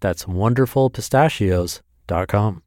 [0.00, 2.62] That's wonderfulpistachios.com.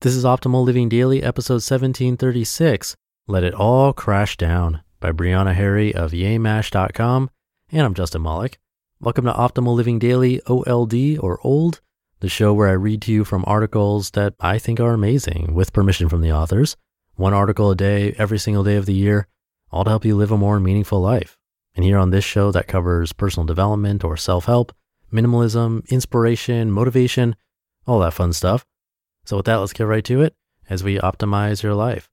[0.00, 2.96] This is Optimal Living Daily, episode 1736
[3.28, 7.30] Let It All Crash Down by Brianna Harry of yemash.com.
[7.70, 8.58] And I'm Justin Malik.
[9.00, 11.80] Welcome to Optimal Living Daily, OLD or Old,
[12.20, 15.72] the show where I read to you from articles that I think are amazing with
[15.72, 16.76] permission from the authors.
[17.14, 19.28] One article a day, every single day of the year,
[19.70, 21.36] all to help you live a more meaningful life.
[21.76, 24.72] And here on this show that covers personal development or self help,
[25.10, 27.36] minimalism, inspiration, motivation,
[27.86, 28.64] all that fun stuff.
[29.24, 30.34] So, with that, let's get right to it
[30.68, 32.08] as we optimize your life.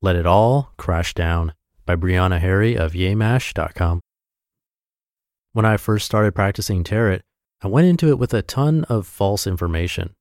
[0.00, 1.52] Let It All Crash Down
[1.84, 4.00] by Brianna Harry of yemash.com.
[5.52, 7.20] When I first started practicing tarot,
[7.62, 10.14] I went into it with a ton of false information.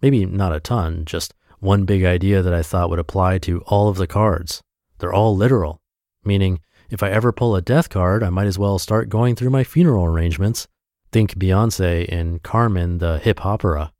[0.00, 3.88] Maybe not a ton, just one big idea that I thought would apply to all
[3.88, 4.62] of the cards.
[4.98, 5.80] They're all literal,
[6.24, 6.60] meaning
[6.90, 9.64] if I ever pull a death card, I might as well start going through my
[9.64, 10.68] funeral arrangements.
[11.12, 13.92] Think Beyonce in Carmen, the hip hopera.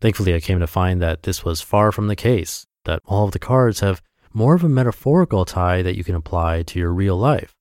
[0.00, 3.32] Thankfully, I came to find that this was far from the case, that all of
[3.32, 7.16] the cards have more of a metaphorical tie that you can apply to your real
[7.16, 7.54] life.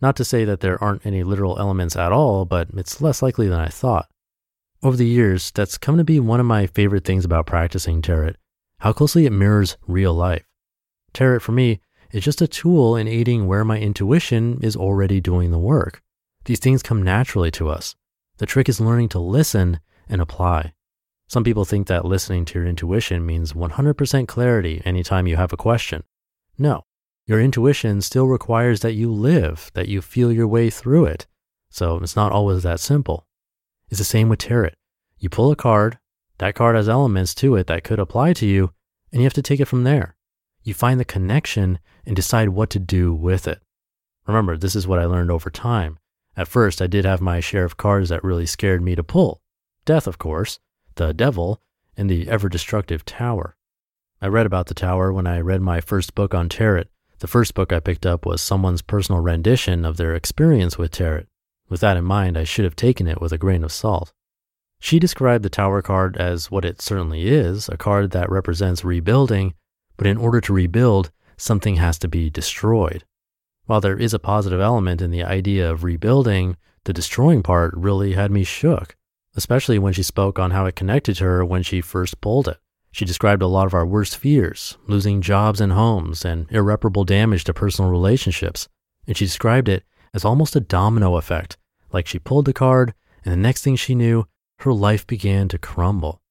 [0.00, 3.48] Not to say that there aren't any literal elements at all, but it's less likely
[3.48, 4.08] than I thought.
[4.82, 8.34] Over the years, that's come to be one of my favorite things about practicing tarot,
[8.78, 10.46] how closely it mirrors real life.
[11.12, 11.80] Tarot for me
[12.12, 16.02] is just a tool in aiding where my intuition is already doing the work.
[16.44, 17.94] These things come naturally to us.
[18.38, 20.72] The trick is learning to listen and apply.
[21.28, 25.56] Some people think that listening to your intuition means 100% clarity anytime you have a
[25.56, 26.02] question.
[26.58, 26.84] No,
[27.26, 31.26] your intuition still requires that you live, that you feel your way through it.
[31.68, 33.26] So it's not always that simple.
[33.88, 34.70] It's the same with tarot.
[35.18, 35.98] You pull a card,
[36.38, 38.72] that card has elements to it that could apply to you,
[39.12, 40.16] and you have to take it from there.
[40.62, 43.60] You find the connection and decide what to do with it.
[44.26, 45.98] Remember, this is what I learned over time.
[46.36, 49.40] At first, I did have my share of cards that really scared me to pull.
[49.84, 50.58] Death, of course,
[50.94, 51.60] the devil,
[51.96, 53.56] and the ever destructive tower.
[54.22, 56.84] I read about the tower when I read my first book on tarot.
[57.18, 61.24] The first book I picked up was someone's personal rendition of their experience with tarot.
[61.68, 64.12] With that in mind, I should have taken it with a grain of salt.
[64.78, 69.54] She described the Tower card as what it certainly is a card that represents rebuilding,
[70.00, 73.04] but in order to rebuild, something has to be destroyed.
[73.66, 78.14] While there is a positive element in the idea of rebuilding, the destroying part really
[78.14, 78.96] had me shook,
[79.36, 82.56] especially when she spoke on how it connected to her when she first pulled it.
[82.90, 87.44] She described a lot of our worst fears, losing jobs and homes, and irreparable damage
[87.44, 88.70] to personal relationships.
[89.06, 89.84] And she described it
[90.14, 91.58] as almost a domino effect,
[91.92, 94.26] like she pulled the card, and the next thing she knew,
[94.60, 96.22] her life began to crumble.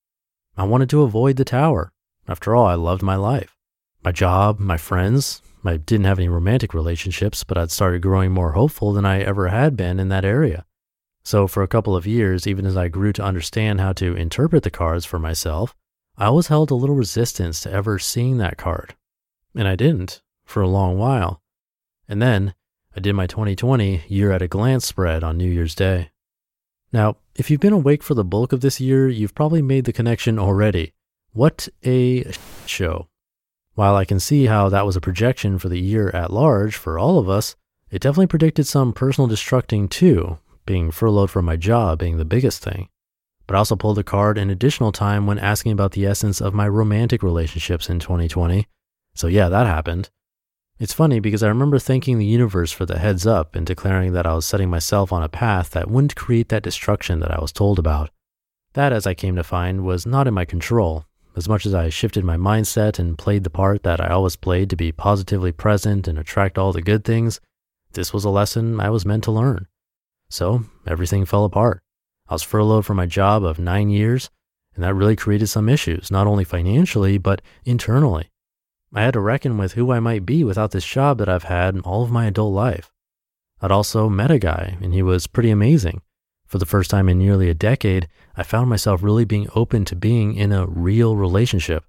[0.58, 1.92] I wanted to avoid the tower.
[2.28, 3.56] After all, I loved my life.
[4.04, 5.42] My job, my friends.
[5.66, 9.50] I didn't have any romantic relationships, but I'd started growing more hopeful than I ever
[9.50, 10.66] had been in that area.
[11.24, 14.64] So, for a couple of years, even as I grew to understand how to interpret
[14.64, 15.76] the cards for myself,
[16.18, 18.96] I always held a little resistance to ever seeing that card.
[19.54, 21.42] And I didn't for a long while.
[22.08, 22.56] And then
[22.96, 26.10] I did my 2020 year at a glance spread on New Year's Day.
[26.94, 29.94] Now, if you've been awake for the bulk of this year, you've probably made the
[29.94, 30.94] connection already.
[31.34, 32.32] What a
[32.66, 33.10] show.
[33.80, 37.00] While I can see how that was a projection for the year at large for
[37.00, 37.56] all of us,
[37.90, 42.62] it definitely predicted some personal destructing too, being furloughed from my job being the biggest
[42.62, 42.90] thing.
[43.48, 46.54] But I also pulled the card an additional time when asking about the essence of
[46.54, 48.68] my romantic relationships in 2020.
[49.16, 50.10] So, yeah, that happened.
[50.78, 54.28] It's funny because I remember thanking the universe for the heads up and declaring that
[54.28, 57.54] I was setting myself on a path that wouldn't create that destruction that I was
[57.54, 58.10] told about.
[58.74, 61.06] That, as I came to find, was not in my control.
[61.36, 64.70] As much as I shifted my mindset and played the part that I always played
[64.70, 67.40] to be positively present and attract all the good things,
[67.94, 69.68] this was a lesson I was meant to learn.
[70.30, 71.82] So everything fell apart.
[72.28, 74.30] I was furloughed from my job of nine years,
[74.76, 78.30] and that really created some issues, not only financially, but internally.
[78.94, 81.80] I had to reckon with who I might be without this job that I've had
[81.82, 82.92] all of my adult life.
[83.62, 86.02] I'd also met a guy, and he was pretty amazing.
[86.50, 89.96] For the first time in nearly a decade, I found myself really being open to
[89.96, 91.86] being in a real relationship.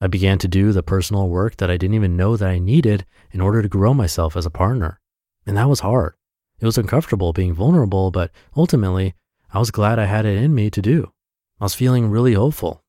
[0.00, 3.04] I began to do the personal work that I didn't even know that I needed
[3.32, 4.98] in order to grow myself as a partner.
[5.46, 6.14] And that was hard.
[6.58, 9.14] It was uncomfortable being vulnerable, but ultimately,
[9.52, 11.12] I was glad I had it in me to do.
[11.60, 12.82] I was feeling really hopeful.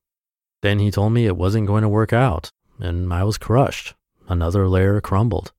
[0.62, 3.94] Then he told me it wasn't going to work out, and I was crushed.
[4.26, 5.52] Another layer crumbled.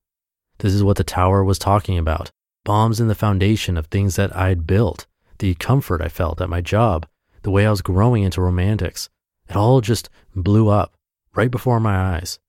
[0.57, 2.31] This is what the tower was talking about
[2.63, 5.07] bombs in the foundation of things that I'd built,
[5.41, 7.07] the comfort I felt at my job,
[7.41, 9.09] the way I was growing into romantics.
[9.49, 10.93] It all just blew up
[11.33, 12.39] right before my eyes.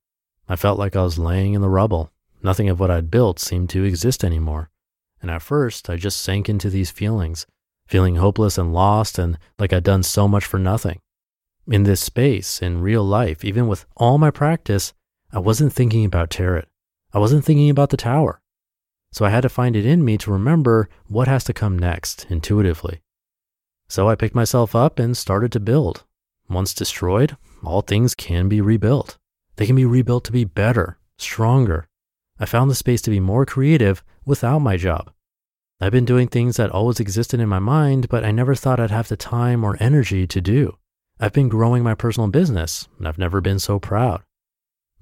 [0.47, 2.13] I felt like I was laying in the rubble.
[2.43, 4.69] Nothing of what I'd built seemed to exist anymore.
[5.23, 7.47] And at first, I just sank into these feelings,
[7.87, 11.01] feeling hopeless and lost and like I'd done so much for nothing.
[11.67, 14.93] In this space, in real life, even with all my practice,
[15.33, 16.65] I wasn't thinking about Tarot.
[17.15, 18.42] I wasn't thinking about the tower.
[19.13, 22.27] So I had to find it in me to remember what has to come next
[22.29, 23.03] intuitively.
[23.89, 26.05] So I picked myself up and started to build.
[26.49, 29.19] Once destroyed, all things can be rebuilt.
[29.57, 31.87] They can be rebuilt to be better, stronger.
[32.39, 35.13] I found the space to be more creative without my job.
[35.81, 38.91] I've been doing things that always existed in my mind, but I never thought I'd
[38.91, 40.79] have the time or energy to do.
[41.21, 44.23] I've been growing my personal business, and I've never been so proud.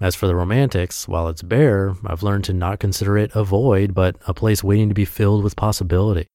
[0.00, 3.94] As for the romantics, while it's bare, I've learned to not consider it a void,
[3.94, 6.26] but a place waiting to be filled with possibility.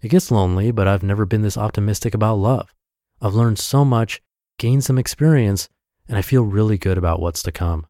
[0.00, 2.74] It gets lonely, but I've never been this optimistic about love.
[3.20, 4.20] I've learned so much,
[4.58, 5.68] gained some experience,
[6.08, 7.86] and I feel really good about what's to come.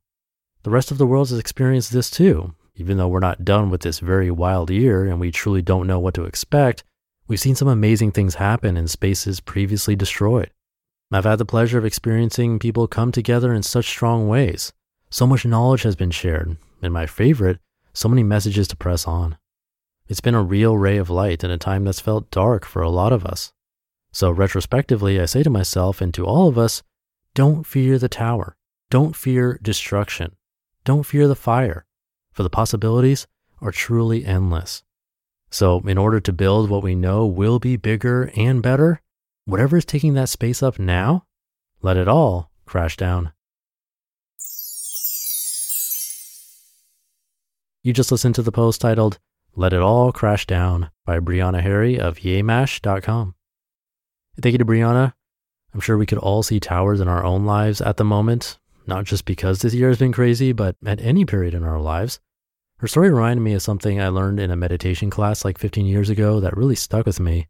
[0.65, 3.81] The rest of the world has experienced this too, even though we're not done with
[3.81, 6.85] this very wild year and we truly don't know what to expect,
[7.27, 10.51] we've seen some amazing things happen in spaces previously destroyed.
[11.11, 14.75] I've had the pleasure of experiencing people come together in such strong ways.
[15.13, 17.59] So much knowledge has been shared, and my favorite,
[17.93, 19.37] so many messages to press on.
[20.09, 22.89] It's been a real ray of light in a time that's felt dark for a
[22.89, 23.53] lot of us.
[24.11, 26.83] So, retrospectively, I say to myself and to all of us
[27.35, 28.57] don't fear the tower.
[28.89, 30.35] Don't fear destruction.
[30.87, 31.85] Don't fear the fire
[32.33, 33.27] for the possibilities
[33.61, 34.83] are truly endless.
[35.51, 39.03] So, in order to build what we know will be bigger and better,
[39.45, 41.27] whatever is taking that space up now,
[41.83, 43.33] let it all crash down.
[47.85, 49.19] You just listened to the post titled
[49.57, 53.35] Let It All Crash Down by Brianna Harry of yemash.com.
[54.41, 55.15] Thank you to Brianna.
[55.75, 59.05] I'm sure we could all see towers in our own lives at the moment, not
[59.05, 62.21] just because this year has been crazy, but at any period in our lives.
[62.79, 66.09] Her story reminded me of something I learned in a meditation class like 15 years
[66.09, 67.49] ago that really stuck with me.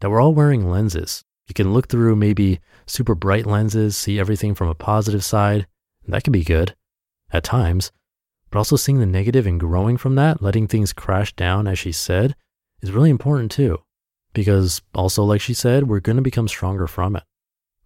[0.00, 1.22] That we're all wearing lenses.
[1.46, 5.68] You can look through maybe super bright lenses, see everything from a positive side,
[6.08, 6.74] that can be good
[7.30, 7.92] at times.
[8.50, 11.92] But also seeing the negative and growing from that, letting things crash down, as she
[11.92, 12.34] said,
[12.82, 13.82] is really important too.
[14.32, 17.22] Because also, like she said, we're going to become stronger from it.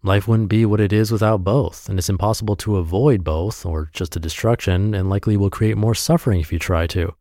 [0.03, 3.89] Life wouldn't be what it is without both, and it's impossible to avoid both or
[3.91, 7.15] just a destruction, and likely will create more suffering if you try to.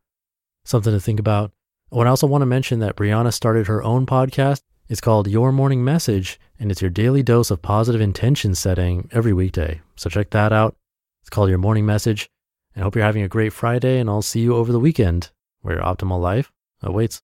[0.66, 1.52] Something to think about.
[1.90, 4.60] Oh, and I also want to mention that Brianna started her own podcast.
[4.88, 9.32] It's called Your Morning Message, and it's your daily dose of positive intention setting every
[9.32, 9.80] weekday.
[9.96, 10.76] So check that out.
[11.22, 12.28] It's called Your Morning Message.
[12.76, 15.78] I hope you're having a great Friday, and I'll see you over the weekend where
[15.78, 16.52] optimal life
[16.82, 17.22] awaits.